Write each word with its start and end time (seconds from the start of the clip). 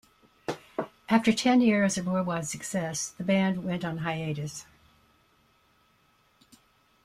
After 1.09 1.31
ten 1.31 1.61
years 1.61 1.95
of 1.95 2.07
worldwide 2.07 2.47
success, 2.47 3.09
the 3.11 3.23
band 3.23 3.63
went 3.63 3.85
on 3.85 3.99
hiatus. 3.99 4.65